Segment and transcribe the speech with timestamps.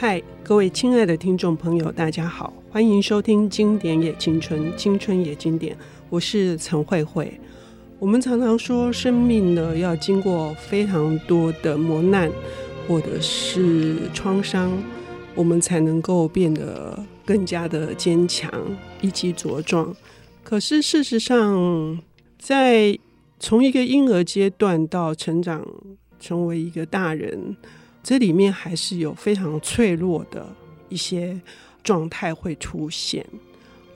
[0.00, 5.74] 嗨，各位亲爱的听众朋友，大家好，欢迎收听《经典也青春，青春也经典》，
[6.08, 7.32] 我是陈慧慧。
[7.98, 12.30] 我们常常说，生命呢要经过非常多的磨难，
[12.86, 14.70] 或者是创伤，
[15.34, 18.48] 我们才能够变得更加的坚强
[19.00, 19.92] 以及茁壮。
[20.44, 21.98] 可是事实上，
[22.38, 22.96] 在
[23.40, 25.66] 从一个婴儿阶段到成长
[26.20, 27.56] 成为一个大人，
[28.08, 30.46] 这里面还是有非常脆弱的
[30.88, 31.38] 一些
[31.84, 33.22] 状态会出现，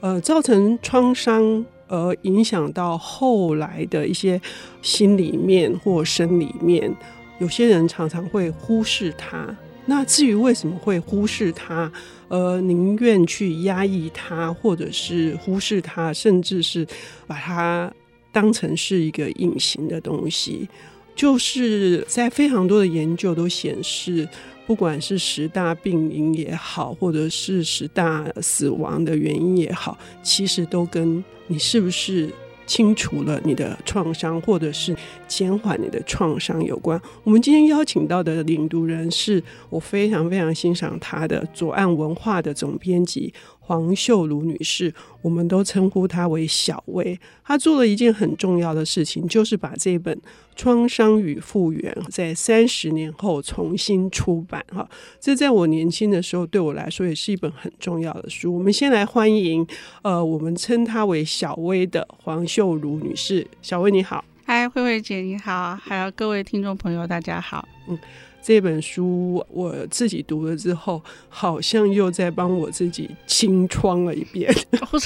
[0.01, 1.65] 呃，造成创伤。
[1.87, 4.41] 而影响到后来的一些
[4.81, 6.91] 心里面或生理面，
[7.39, 9.55] 有些人常常会忽视它。
[9.85, 11.91] 那至于为什么会忽视它，
[12.29, 16.87] 而宁愿去压抑它，或者是忽视它，甚至是
[17.27, 17.93] 把它
[18.31, 20.67] 当成是一个隐形的东西，
[21.15, 24.27] 就是在非常多的研究都显示。
[24.65, 32.29] 不管是十大病因也好，或者是十大死亡的原因也好，其实都跟你是不是
[32.65, 34.95] 清除了你的创伤，或者是
[35.27, 36.99] 减缓你的创伤有关。
[37.25, 43.33] 我们今天邀请到的领读人是我非常非常欣赏他的左岸文化的总编辑。
[43.65, 47.17] 黄秀如女士，我们都称呼她为小薇。
[47.45, 50.13] 她做了一件很重要的事情，就是把这本
[50.57, 54.63] 《创伤与复原》在三十年后重新出版。
[54.69, 58.53] 哈，这在我年轻的时候，对我来说也是一本很重要的书。
[58.53, 59.65] 我们先来欢迎，
[60.01, 63.47] 呃，我们称她为小薇的黄秀如女士。
[63.61, 67.97] 小薇你好，嗨，慧慧姐你好，还有各位听众朋友大家好，嗯。
[68.43, 74.53] 这本书我自己读了之后，好像又在帮我自己清创了一遍。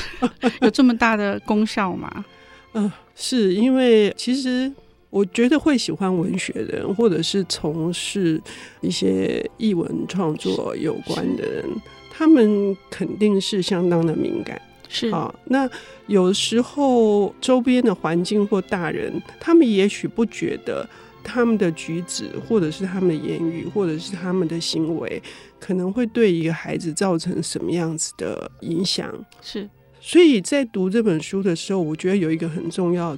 [0.62, 2.26] 有这么大的功效吗？
[2.74, 4.72] 嗯、呃，是因为其实
[5.12, 8.42] 我觉得会喜欢文学的人，或者是从事
[8.82, 11.64] 一些译文创作有关的人，
[12.12, 14.60] 他们肯定是相当的敏感。
[14.90, 15.70] 是啊，那
[16.08, 20.90] 有时候周边的环境或大人，他们也许不觉得。
[21.28, 25.22] 他们的举止，或者是他们的言语，或者是他们的行为，
[25.60, 29.14] 可能会对一个孩子造成什么样子的影响？
[29.42, 33.16] 是，所以在读这本书的时候，我觉得有一个很重要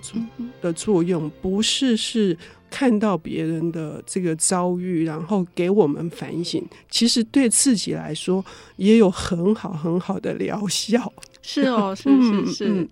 [0.60, 2.36] 的作用，不是是
[2.72, 8.44] 看到别人的这个遭遇，然后给我们反省，其实对自己来说
[8.78, 11.14] 也有很好很好的疗效。
[11.44, 12.66] 是哦， 是是是。
[12.68, 12.90] 嗯，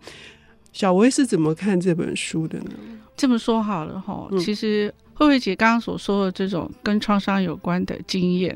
[0.72, 2.72] 小薇是怎么看这本书的呢？
[3.16, 4.94] 这么说好了哈，其实。
[5.18, 8.56] 慧慧姐刚刚所说的这种跟创伤有关的经验，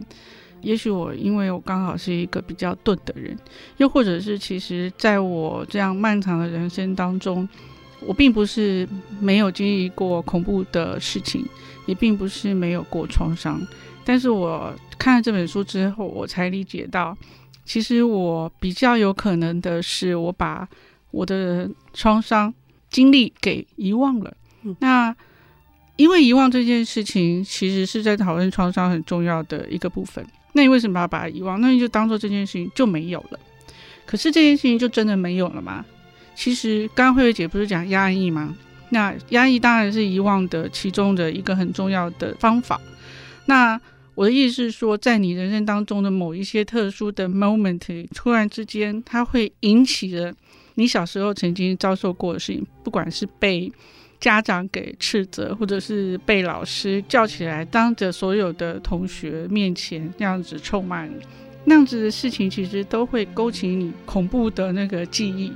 [0.62, 3.36] 也许我因为我刚好是一个比较钝的人，
[3.78, 7.50] 又或者是其实在我这样漫长的人生当中，
[8.06, 8.88] 我并不是
[9.20, 11.44] 没有经历过恐怖的事情，
[11.88, 13.60] 也并不是没有过创伤，
[14.06, 17.18] 但是我看了这本书之后，我才理解到，
[17.66, 20.70] 其实我比较有可能的是，我把
[21.10, 22.54] 我的创伤
[22.92, 24.32] 经历给遗忘了。
[24.78, 25.16] 那
[26.02, 30.26] 因为遗忘这件事情，其实是在讨论创伤很重要的一个部分。
[30.54, 31.62] 那你为什么要把它遗忘？
[31.62, 33.40] 那你就当做这件事情就没有了。
[34.06, 35.86] 可是这件事情就真的没有了吗？
[36.36, 38.58] 其实刚刚慧慧姐不是讲压抑吗？
[38.90, 42.82] 那压抑当然是遗忘的其中的一个很重要的方法。
[43.46, 43.80] 那
[44.16, 50.34] 我的意思是说，在你人生当中的某一些特殊的 moment，突然之间，它会引起了
[50.76, 53.72] 你小时候曾经遭受过的事情，不管是被
[54.22, 61.16] 家长给斥责，或者是被老师叫起来，当着所有的同学面前那样子臭骂你，
[61.66, 65.52] 那样子的事情，其实都会勾起你恐怖的那个记忆。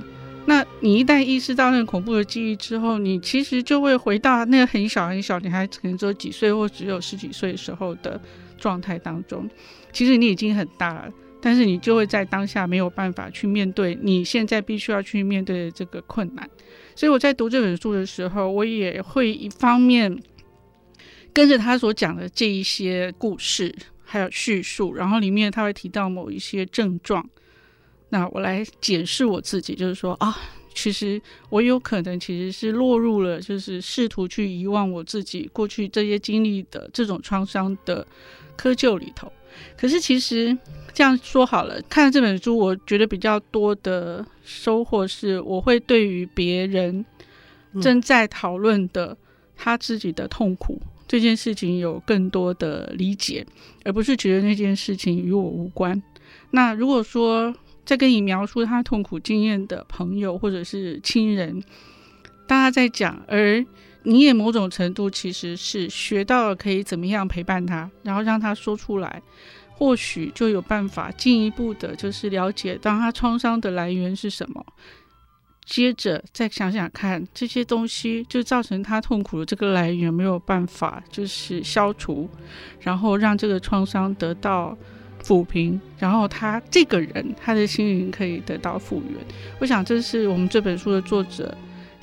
[0.48, 8.20] 那你一旦意识到那个恐怖的记忆之后，你其实就会回到那个很小很小，你还可能只有几岁或只有十几岁时候的
[8.58, 9.48] 状态当中。
[9.92, 16.48] 其实你已经很大了，但是你就会在当下没有办法去面对你现在必须要去面对的这个困难。
[16.96, 20.20] 所以我在读这本书的时候，我也会一方面
[21.32, 23.72] 跟着他所讲的这一些故事，
[24.02, 27.28] 还有叙述，然后里面他会提到某一些症状，
[28.08, 30.34] 那我来检视我自己，就是说啊，
[30.74, 31.20] 其实
[31.50, 38.06] 我有可能其实是落入了，就是试图去遗忘我自己过去这些经历的这种创伤的
[38.56, 39.30] 窠臼里头。
[39.76, 40.56] 可是其实
[40.92, 47.04] 这样说好了，看了这本书，我觉得比较多的收获是，我会对于别人
[47.80, 49.16] 正在讨论的
[49.54, 53.46] 他自己的痛苦这件事情有更多的理解，
[53.84, 56.02] 而不是觉得那件事情与我无关。
[56.50, 57.54] 那如果说
[57.84, 61.62] 在跟你描述他痛苦经验的朋友或者是亲人，
[62.46, 63.64] 大家在讲，而
[64.06, 69.20] 你也某种程度其实是学到了可以怎么样陪伴他，然后让他说出来。
[69.78, 74.64] 或许就有办法进一步的，就是了解当他创伤的来源是什么。
[75.66, 82.26] 接着再想想看，这些东西就造成他痛苦的这个来源没有办法就是消除，
[82.80, 84.74] 然后让这个创伤得到
[85.22, 89.14] 抚平，然后他这个人他的心灵可以得到复原。
[89.58, 91.54] 我想这是我们这本书的作者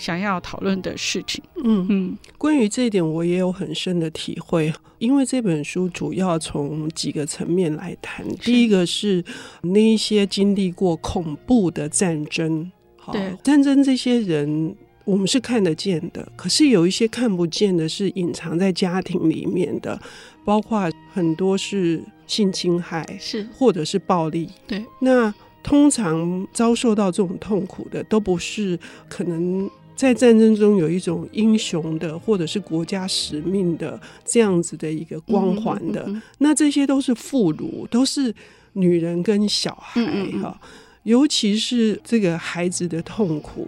[0.03, 1.41] 想要讨论的事情。
[1.63, 8.27] 嗯嗯，关于这一点我也有很深的体会，因为这本书主要从几个层面来谈。
[8.39, 9.23] 第一个是
[9.61, 12.69] 那一些经历过恐怖的战争。
[13.13, 19.97] 对战争，这些人我们是看得见的，可是有一些看不见的，是隐藏在家庭里面的，
[20.43, 24.49] 包括很多是性侵害，是或者是暴力。
[24.67, 28.79] 对，那通常遭受到这种痛苦的，都不是
[29.09, 36.01] 可能在战争中有一种英雄的，或者是国家使命的这样子的一个光环的。
[36.07, 38.33] 嗯嗯嗯嗯，那这些都是妇孺，都是
[38.73, 40.01] 女人跟小孩
[40.41, 40.59] 哈。
[41.03, 43.67] 尤其是这个孩子的痛苦，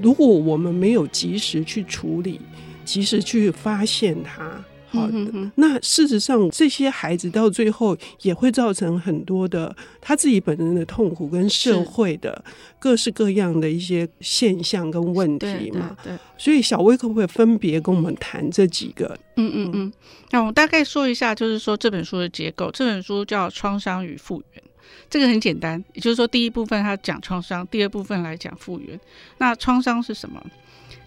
[0.00, 2.40] 如果我们没有及时去处理，
[2.84, 5.08] 及时去发现他，好
[5.54, 12.44] 那事实上这些孩子到最后也会造成很多的他自己本人的痛苦，跟社会的
[12.78, 15.96] 各式各样的一些现象跟问题嘛。
[16.02, 19.16] 对，对，对，所以小薇可不可以分别跟我们谈这几个？
[19.36, 19.92] 嗯嗯嗯，
[20.30, 24.62] 那我大概说一下，就是说这本书的结构，这本书叫《创伤与复原》。
[25.08, 28.98] 这个很简单，也就是说，第一部分他讲创伤，第二部分来讲复原。
[29.38, 30.40] 那创伤是什么？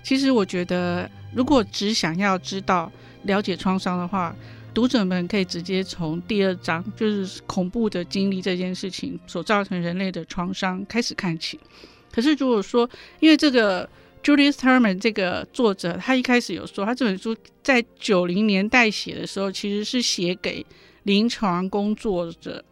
[0.03, 2.91] 其实我觉得，如果只想要知道
[3.23, 4.35] 了解创伤的话，
[4.73, 11.59] 读者们可以直接从第二章，就是恐怖的经历这件事情所造成人类的创伤开始看起。
[12.11, 12.87] 可是如果说，
[13.19, 13.89] 因为这个
[14.21, 20.65] Judith Thurman 这个作者，他一开始有说，他这本书在九零年代写的时候，其实是写给
[21.03, 22.63] 临床工作者。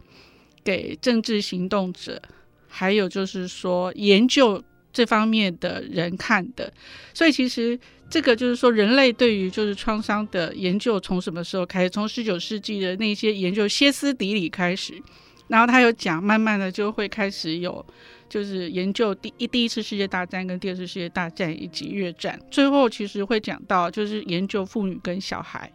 [0.64, 2.22] 给政治行动者，
[2.68, 6.72] 还有就是说研究这方面的人看的，
[7.14, 7.78] 所以其实
[8.10, 11.90] 这个就是说，人类对于就是创伤的研究从什么时候开始？
[11.90, 14.94] 从十九世纪的那些研究歇斯底里开始，
[15.48, 17.84] 然后他有讲，慢慢的就会开始有。
[18.32, 25.70] 就是研究第一第一次世界大战跟第二次世界大战以及越战，最后其实会讲到就是研究妇女跟小孩。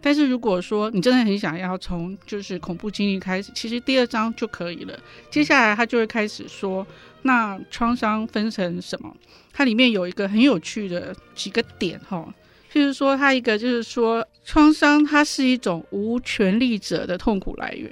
[0.00, 4.98] 但是如果说你真的很想要从就是恐怖经历开始，其实第二章就可以了。
[5.30, 6.84] 接下来他就会开始说，
[7.22, 9.16] 那创伤分成什么？
[9.52, 12.34] 它里面有一个很有趣的几个点哈，
[12.72, 17.88] 就是说它一个就是说创伤它是一种无权力者的痛苦来源。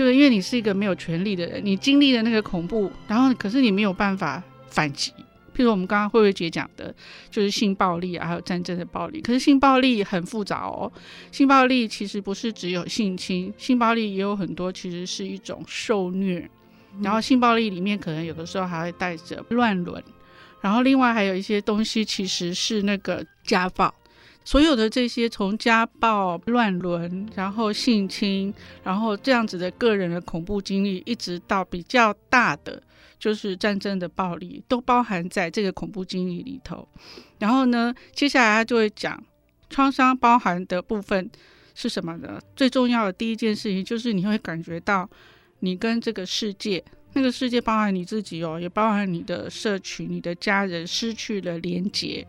[0.00, 5.12] 就是因为你是一个没有权利的人，你经历了那个恐怖，然后可是你没有办法反击。
[5.54, 6.94] 譬如我们刚刚慧慧姐讲的，
[7.30, 9.20] 就是性暴力啊，还有战争的暴力。
[9.20, 10.90] 可是性暴力很复杂哦，
[11.30, 16.48] 性暴力其实不是只有性侵，性暴力也有很多其实是一种受虐。
[17.02, 20.02] 然后性暴力里面可能有的时候还会带着乱伦，
[20.62, 23.94] 然后另外还有一些东西其实是那个家暴。
[24.44, 28.52] 所有的这些从家暴、乱伦，然后性侵，
[28.82, 32.82] 然后这样子的个人的恐怖经历，一直到比较大的
[33.18, 36.88] 就是战争的暴力，都包含在这个恐怖经历里头。
[37.38, 39.22] 然后呢，接下来他就会讲
[39.68, 41.30] 创伤包含的部分
[41.74, 42.40] 是什么呢？
[42.56, 45.08] 最重要的第一件事情就是你会感觉到
[45.60, 52.26] 你跟这个世界，那个世界包含你自己哦，也包含你的社群、你的家人失去了连结。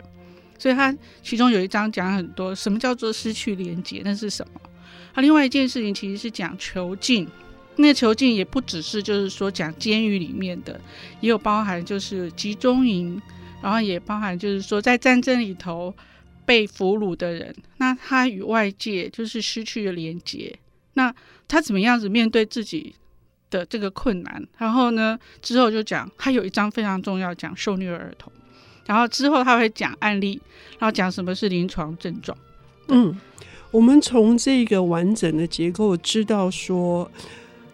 [0.62, 4.04] 所以他其中有一章讲很多，什么叫做失去连接？
[4.06, 4.62] 那是什么？
[5.12, 7.28] 他另外一件事情其实是讲囚禁，
[7.78, 10.80] 那个囚禁也不只是就是说讲监狱里面的，
[11.20, 13.20] 也有包含就是集中营，
[13.60, 15.92] 然后也包含就是说在战争里头
[16.46, 20.60] 被俘虏的人，那他与外界就是失去了连接，
[20.94, 21.12] 那
[21.48, 22.94] 他怎么样子面对自己
[23.50, 24.48] 的这个困难？
[24.60, 28.32] 然后呢，之后就讲他有一章非常重要，讲受虐儿童。
[28.92, 30.38] 然后之后他会讲案例，
[30.78, 32.38] 然后讲什么是临床症状。
[32.90, 33.18] 嗯，
[33.72, 37.10] 我们从这个完整的结构知道说，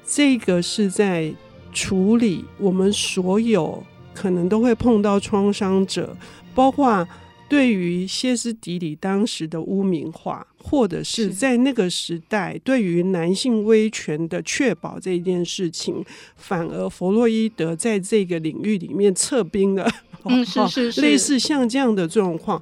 [0.06, 1.34] 这个是在
[1.74, 3.84] 处理我们所有
[4.14, 6.16] 可能都会碰到创伤者，
[6.54, 7.08] 包括
[7.50, 16.04] 对于歇斯底里当时的污名化，或者是在那个时代对于男性威权的确保这件事情，
[16.36, 19.90] 反而弗洛伊德在这个领域里面撤兵了。
[20.26, 22.62] 嗯，是是是，类似像这样的状况，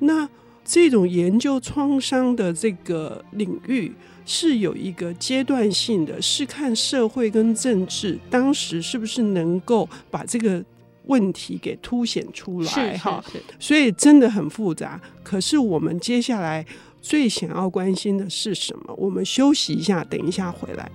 [0.00, 0.28] 那
[0.64, 3.90] 这种研究创伤的这个领域
[4.26, 10.62] 是有一个阶段性的，是看社会跟政治当时是不是能够把这个
[11.06, 13.24] 问题给凸显出来哈。
[13.58, 15.00] 所以真的很复杂。
[15.24, 16.64] 可是我们接下来
[17.00, 18.94] 最想要关心的是什么？
[18.96, 20.90] 我们休息一下等一下回来。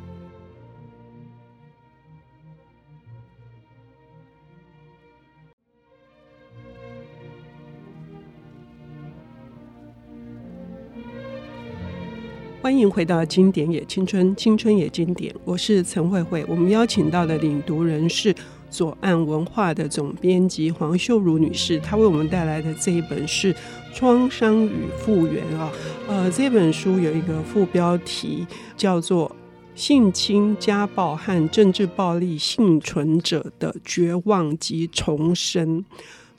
[12.62, 15.34] 欢迎回到经典也青春青春也经典。
[15.44, 16.46] 我是陈慧慧。
[16.48, 18.34] 我们邀请到的领读人是
[18.72, 23.54] 左岸文化的总编辑黄秀如女士，她为我们带来的这一本是
[23.94, 25.70] 《创伤与复原》啊。
[26.08, 28.48] 呃，这本书有一个副标题
[28.78, 29.30] 叫做
[29.76, 35.80] 《性侵、家暴和政治暴力幸存者的绝望及重生》。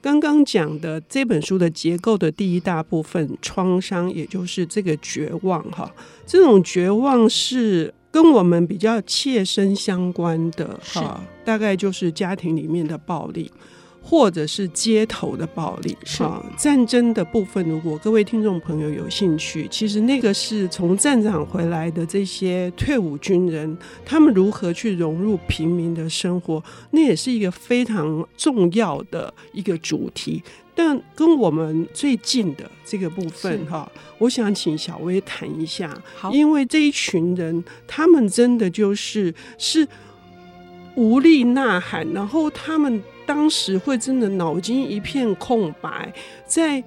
[0.00, 5.88] 刚刚讲的这本书的结构的第一大部分，创伤，也就是这个绝望哈，
[6.26, 13.50] 这种绝望是跟我们比较切身相关的哈，大概就是家庭里面的暴力。
[14.04, 30.42] 或者是街头的暴力啊，战争的部分，如果各位听众朋友有兴趣，其实那个是从战场回来的这些退伍军人，他们如何去融入平民的生活，那也是一个非常重要的一个主题。
[30.74, 35.92] 但跟我们最近的这个部分哈，我想请小薇谈一下，
[36.32, 39.86] 因为这一群人，他们真的就是是
[40.94, 43.02] 无力呐喊，然后他们。
[43.24, 46.12] 当时会真的脑筋一片空白，
[46.44, 46.82] 在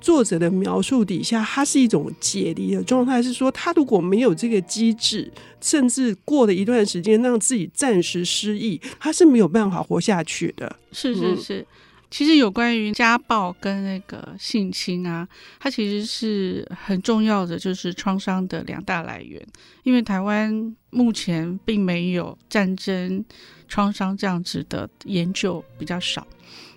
[0.00, 10.76] 作者的描述底下，他是一种解离的状态，是说他如果没有这个机制，甚至过了一段时间让自己暂时失忆，他是没有办法活下去的。
[10.92, 11.60] 是是是。
[11.60, 11.66] 嗯
[12.12, 15.26] 其实有关于家暴跟那个性侵啊，
[15.58, 19.42] 它其实是很重要的，就是创伤的两大来源。
[19.82, 23.24] 因为台湾目前并没有战争
[23.66, 26.26] 创伤这样子的研究比较少，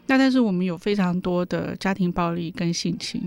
[0.08, 3.22] 那但是我们有非常多的家庭暴力跟性侵。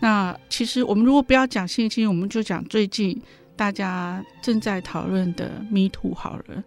[0.00, 3.18] 那其实我们如果不要讲性侵，我们就讲最近
[3.56, 6.62] 大家正在讨论的 Me Too 好了。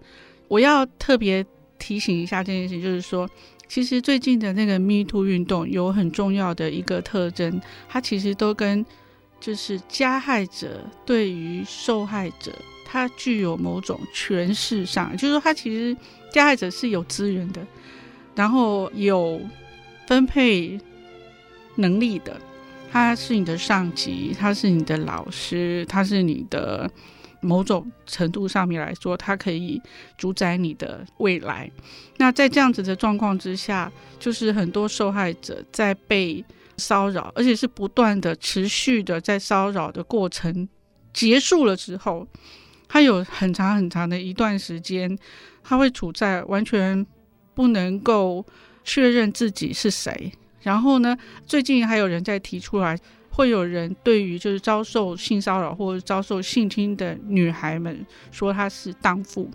[0.47, 1.45] 我要特别
[1.77, 3.29] 提醒一下这件事情，就是说。
[3.71, 8.85] 其实最近的那个 Me Too 运动有很重要的一个特征，它其实都跟
[9.39, 12.51] 就是加害者对于受害者，
[12.85, 15.95] 他具有某种权势上，就是说他其实
[16.33, 17.65] 加害者是有资源的，
[18.35, 19.39] 然后有
[20.05, 20.77] 分配
[21.75, 22.41] 能力的，
[22.91, 26.91] 他是你的上级，他是你的老师，他是你的。
[27.41, 29.81] 某种程度上面来说，它可以
[30.17, 31.69] 主宰你的未来。
[32.17, 36.43] 那在这样子的状况之下，就是很多受害者在被
[36.77, 40.69] 骚扰，而且是不断的、持续的在骚扰的过程
[41.13, 42.27] 结束了之后，
[42.87, 45.17] 他有很长很长的一段时间，
[45.63, 47.05] 他会处在完全
[47.53, 48.45] 不能够
[48.83, 50.31] 确认自己是谁。
[50.61, 51.17] 然后呢，
[51.47, 52.97] 最近还有人在提出来。
[53.31, 59.49] 会有人对于就是遭受性骚扰或者遭受性侵的女孩们说她是荡妇，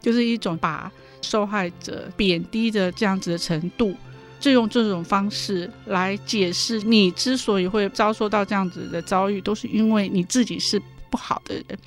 [0.00, 3.96] 就是一种把受害者贬低的这样子的程度，
[4.38, 11.78] 就用这种方式来解释你之所以会遭受到这样子的遭遇，都是因为你自己是不好的人。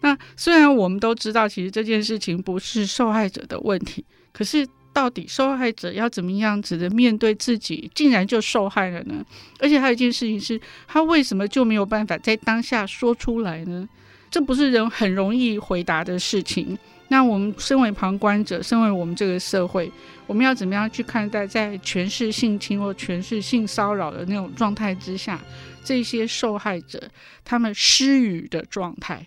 [0.00, 4.66] 那虽然我们都知道，其实这件事情不是受害者的问题，可是。
[4.98, 9.24] 到底受害者要怎么样子的面对自己，竟然就受害了呢？
[9.60, 13.88] 而且还有一件事情是，他为什么就没有办法在当下说出来呢？
[14.28, 16.76] 这不是人很容易回答的事情。
[17.06, 19.88] 那我们身为旁观者，身为我们这个社会，
[20.26, 25.40] 我们要怎么样去看待在权势性侵或权势性骚扰的那种状态之下，
[25.84, 27.00] 这些受害者
[27.44, 29.24] 他们失语的状态？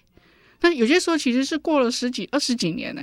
[0.59, 3.01] 那有些时候其实是过了十几、二十几年呢、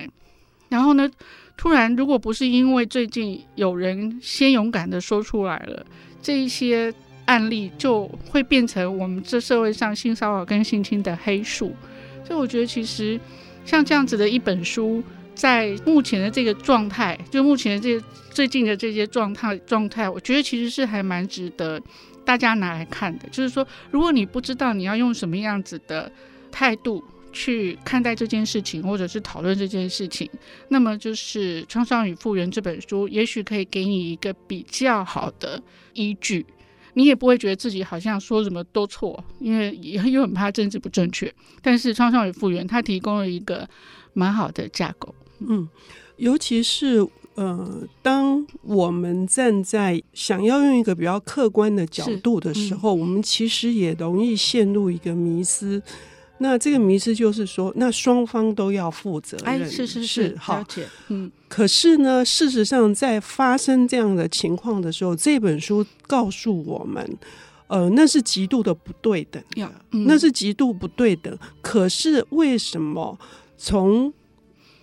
[0.68, 1.10] 然后呢？
[1.58, 5.84] 突然，如果不是因为最近有人先勇敢的说出来了，
[6.22, 6.94] 这一些
[7.26, 11.74] 案例就会变成我们这社会上性骚扰跟性侵的黑数。
[12.24, 13.18] 所以我觉得，其实
[13.64, 15.02] 像这样子的一本书，
[15.34, 21.82] 在目前的这个状态，就目前的这最近的这些状态状态，我觉得其实是还蛮值得
[22.24, 23.28] 大家拿来看的。
[23.30, 26.10] 就是说，如果你不知道你要用什么样子的
[26.52, 30.28] 态度，去看待这件事情，或者是讨论这件事情，
[30.68, 35.62] 那么就是《创伤与复原》这本书，也许可以给你一个比较好的
[35.94, 36.44] 依据，
[36.94, 41.32] 你也不会觉得自己好像说什么都错，因为也又很怕政治不正确。
[41.62, 43.68] 但是《创伤与复原》它提供了一个
[44.14, 45.68] 蛮好的架构，嗯，
[46.16, 55.80] 尤其是呃，当我们站在想要用一个比较客观的角度的时候，嗯、我们其实也容易陷入一个迷思。
[56.38, 60.64] 那这个迷思就是说，那双方都要负责任，哎、是是是，好，
[61.09, 61.30] 嗯。
[61.49, 67.18] 可是呢，事实上，在发生这样的情况的时候，这本书告诉我们，
[67.66, 71.37] 呃，那是极度的不对等的，嗯、那是极度不对等。
[71.61, 73.18] 可是为什么
[73.57, 74.12] 从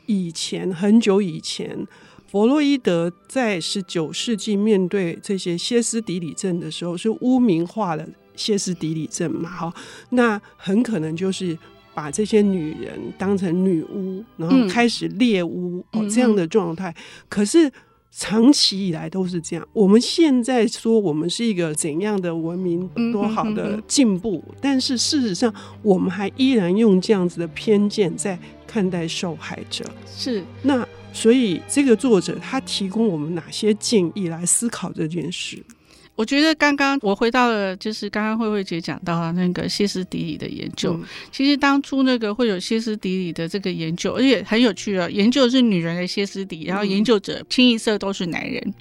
[0.07, 1.87] 以前很久以前，
[2.27, 8.05] 弗洛伊德在十九世纪面对这些歇斯底里症的时候，是污名化了？
[8.35, 9.73] 歇斯底里症嘛，哈，
[10.09, 11.57] 那很可能就是
[11.93, 16.93] 把这些女人当成女巫，然后开始猎巫、嗯、哦这样的状态。
[17.29, 17.71] 可是
[18.11, 19.67] 长期以来都是这样。
[19.73, 29.85] 我们现在说我们是一个怎样的文明，多好的进步，但是事实上我们还依然用这样子的偏见在看待受害者。
[30.07, 30.87] 是那。
[31.13, 35.63] 所以，这个作者他提供我们哪些建议来思考这件事？
[36.15, 40.93] 我觉得刚刚我回到了，就是刚刚慧慧姐讲到的那个歇斯底里的研究。
[40.93, 48.61] 嗯、其实当初那个会有歇斯底里的这个研究，而且很有趣啊，研究是女人的歇斯底里，然后研究者清一色都是男人。
[48.65, 48.73] 嗯、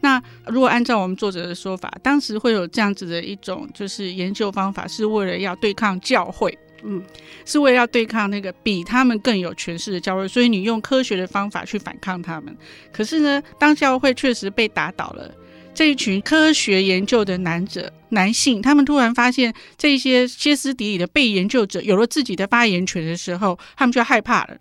[0.00, 6.58] 那如果按照我们作者的说法，当时会有这样子的一种就是研究方法，是为了要对抗教会。
[6.84, 7.00] 嗯，
[7.44, 12.52] 是为了要对抗那个比他们更有权势的教会，所以你用科学的方法去反抗他们。
[12.92, 15.32] 可是呢，当教会确实被打倒了，
[15.74, 24.56] 这一群科学研究的男者、男性，他们突然发现这些歇斯底里的被研究者有了自己的发言权的时候，他们就害怕了。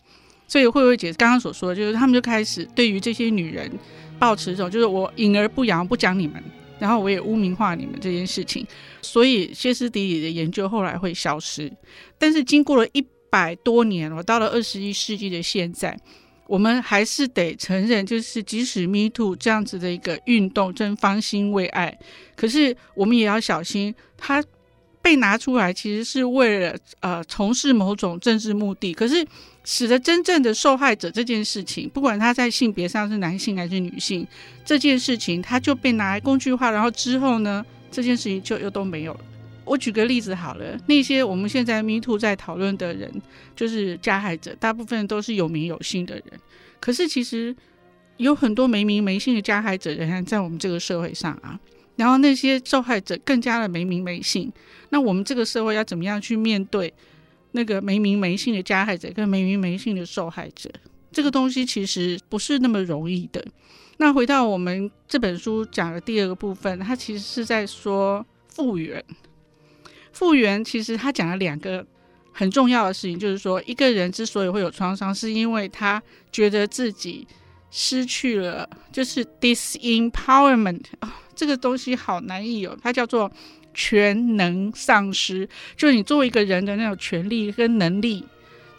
[0.48, 3.72] 所以慧慧姐刚刚所说的，就是他们就开始对于这些女人
[4.18, 6.42] 抱持一种，就是我隐而不扬，不讲你们。
[6.80, 8.66] 然后我也污名化你们这件事情，
[9.04, 11.72] 所以歇斯底里的研究后来会消失。
[12.18, 15.96] 但是经过了一百多年，我到了二十一世纪的现在，
[16.52, 21.98] 我们还是得承认，就是即使 Me Too 这样子的一个运动正方兴未艾，
[22.36, 24.44] 可是我们也要小心，它
[25.02, 29.26] 被拿出来其实是为了呃从事某种政治目的，可是。
[29.64, 34.26] 使得真正的受害者这件事情，不管他在性别上是男性还是女性，
[34.66, 39.20] 这件事情他就被拿来工具化，然后之后呢，这件事情就又都没有了。
[39.64, 43.12] 我举个例子好了，那些我们现在 Me Too 在讨论的人，
[43.56, 46.26] 就是加害者，大部分都是有名有姓的人。
[46.80, 47.56] 可是其实
[48.18, 51.60] 有很多没名没姓的加害者仍然在我们这个社会上啊，
[51.96, 54.52] 然后那些受害者更加的没名没姓。
[54.90, 56.94] 那我们这个社会要怎么样去面对？
[57.54, 60.70] 那个没名没姓的加害者跟没名没姓的受害者，
[61.12, 63.46] 这个东西其实不是那么容易的。
[63.98, 69.04] 那回到我们这本书讲的第二个部分，它其实是在说复原。
[70.12, 71.86] 复原其实他讲了两个
[72.32, 77.28] 很重要的事情，就是说一个人之所以会有创伤，是因为他觉得自己
[77.70, 83.32] 失去了，就是 disempowerment 啊，这个东西好难译哦，它叫做。
[83.74, 85.48] 全能丧失，
[85.78, 88.22] 就是你作为一个人的那种权利跟能力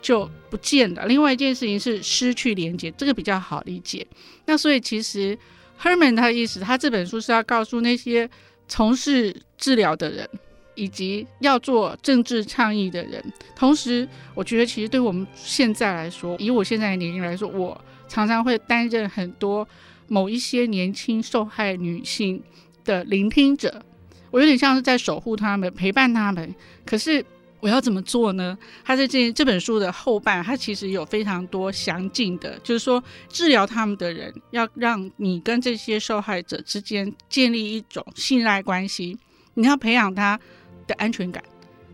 [0.02, 1.06] 就不见了。
[1.06, 4.06] 另外一件事情是失去连接，这个比较好理解。
[4.44, 5.34] 那所以其实
[5.80, 8.28] Herman 他的意思，他这本书是要告诉那些
[8.68, 10.28] 从事治疗的人，
[10.74, 13.22] 以及要做政治倡议的人。
[13.54, 19.66] 同时，我觉得其实对我们现在来说，以我现在的年龄来说，我常常会担任很多
[20.08, 22.42] 某一些年轻受害女性
[22.84, 23.82] 的聆听者。
[24.30, 26.54] 我有点像是在守护他们、陪伴他们，
[26.86, 27.22] 可是
[27.60, 28.56] 我要怎么做呢？
[28.82, 39.18] 他在这这本书的后半，他其实有非常多详尽的，就是说治疗他们的人要让你跟这些受害者之间建立一种信赖关系，
[39.54, 40.40] 你要培养他
[40.86, 41.42] 的安全感。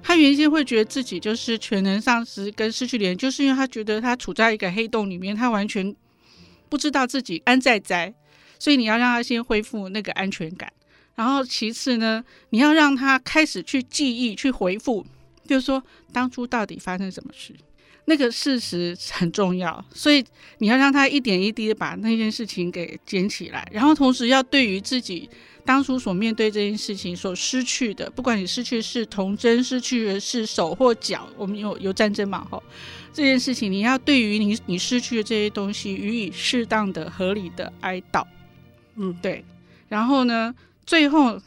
[0.03, 5.95] 他原先会觉得自己就是全能丧失跟失去连，就是因为他觉得他处在一个黑洞里面，他完全
[6.69, 8.15] 不知道自己安在在，
[8.59, 10.73] 所以你要让他先恢复那个安全感。
[11.15, 15.05] 然后其次呢，你要让他开始去记忆、去回复，
[15.47, 17.53] 就是说当初到底发生什么事，
[18.05, 19.85] 那个事实很重要。
[19.93, 20.25] 所以
[20.59, 25.29] 你要让他一点一滴的把那件事情给捡起来，然后同时要对于自己
[25.69, 32.43] 当初所面对这件事情所失去的，不管你失去的是童真，失去的是手或脚，我们有有战争嘛？
[32.51, 32.63] 吼，
[33.13, 38.25] 这件事情你要对于你你失去的这些东西予以适当的、合理的哀悼。
[38.97, 39.45] 嗯，对。
[39.91, 40.55] 然后呢？
[40.87, 41.39] 最后，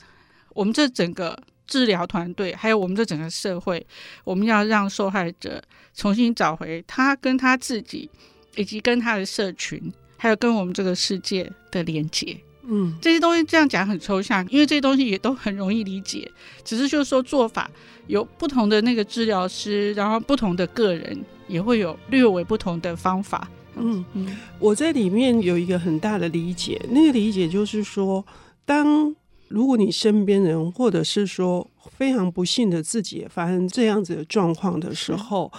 [0.54, 3.84] 我们这整个治疗团队，还有我们这整个社会，
[4.24, 5.60] 我们要让受害者
[5.96, 8.08] 重新找回他跟他自己，
[8.56, 12.40] 以及跟他的社群，还有跟我们这个世界的连接。
[12.63, 16.32] 嗯，这些东西这样讲很抽象，因为这些东西也都很容易理解，
[16.63, 17.69] 只是就是说做法
[18.08, 23.50] 有不同的那个治疗师，然后不同的个人也会有略微不同的方法。
[23.76, 24.04] 嗯。
[24.13, 28.26] 嗯，我在里面有一个很大的理解，那个理解就是说，
[28.65, 29.15] 当
[29.47, 35.52] 如果你身边人，或者是说非常不幸的自己也发生这样子的状况的时候，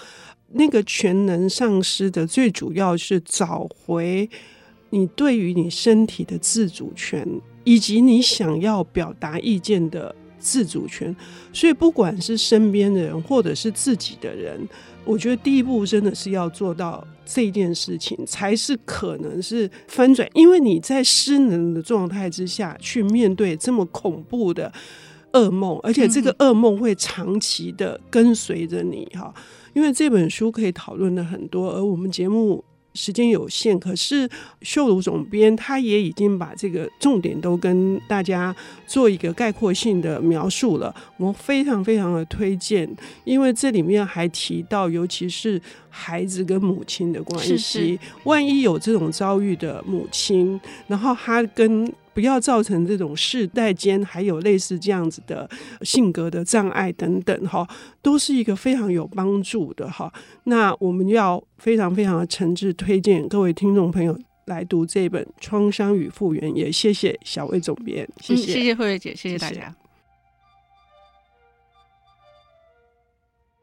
[0.52, 4.28] 那个全能丧失的最主要是找回
[4.94, 7.26] 你对于你身体的自主权，
[7.64, 11.16] 以及你想要表达意见的自主权。
[11.50, 14.60] 所以，不管是身边的人，或者是自己的人。
[15.06, 20.28] 我觉得第一步真的是要做到这件事情，才是可能是翻转。
[20.34, 24.70] 因为你在失能的状态之下去面对这么恐怖的
[25.32, 29.32] 噩梦，而且这个噩梦会长期的跟随着你哈。
[29.72, 32.62] 因为这本书可以讨论的很多，而我们节目。
[32.94, 34.28] 时间有限，可是
[34.60, 38.54] 秀如总编他也已经把这个重点都跟大家
[38.86, 40.94] 做一个概括性的描述了。
[41.16, 42.88] 我非常非常的推荐，
[43.24, 47.56] 因为这里面还提到，尤其是孩子跟母亲的关系。
[47.56, 47.98] 是是。
[48.24, 51.92] 万一有这种遭遇的母亲，然后他跟。
[52.14, 55.48] 不要造成这种世代间还有类似这样子的
[55.82, 57.66] 性格的障碍等等哈，
[58.02, 60.12] 都是一个非常有帮助的哈。
[60.44, 69.54] 那我们要非常非常的诚挚推荐各位听众朋友来读这本《创伤与复原》，也谢谢小魏总编，谢谢、嗯、谢谢慧慧姐，谢谢大家。
[69.54, 69.74] 谢谢。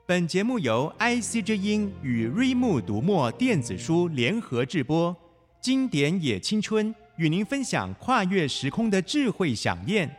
[0.07, 5.15] 本节目由 IC 之音与瑞木读墨电子书联合制播，
[5.61, 6.95] 经典也青春。
[7.19, 10.09] 与您分享跨越时空的智慧想念。